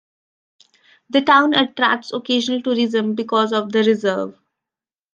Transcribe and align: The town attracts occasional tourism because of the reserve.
The 1.11 1.21
town 1.21 1.53
attracts 1.53 2.11
occasional 2.11 2.63
tourism 2.63 3.13
because 3.13 3.53
of 3.53 3.71
the 3.71 3.83
reserve. 3.83 4.35